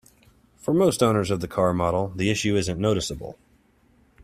For 0.57 0.73
most 0.73 1.03
owners 1.03 1.29
of 1.29 1.41
the 1.41 1.47
car 1.47 1.75
model, 1.75 2.11
the 2.15 2.31
issue 2.31 2.55
isn't 2.55 2.79
noticeable. 2.79 3.37